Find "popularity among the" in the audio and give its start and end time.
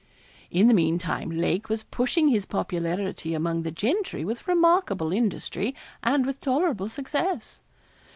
2.47-3.69